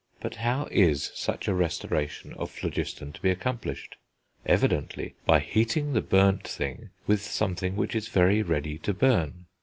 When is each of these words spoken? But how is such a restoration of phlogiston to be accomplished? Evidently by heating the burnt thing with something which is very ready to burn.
But 0.19 0.37
how 0.37 0.67
is 0.71 1.11
such 1.13 1.47
a 1.47 1.53
restoration 1.53 2.33
of 2.33 2.49
phlogiston 2.49 3.11
to 3.11 3.21
be 3.21 3.29
accomplished? 3.29 3.97
Evidently 4.47 5.13
by 5.27 5.37
heating 5.41 5.93
the 5.93 6.01
burnt 6.01 6.47
thing 6.47 6.89
with 7.05 7.21
something 7.21 7.75
which 7.75 7.93
is 7.93 8.07
very 8.07 8.41
ready 8.41 8.79
to 8.79 8.95
burn. 8.95 9.45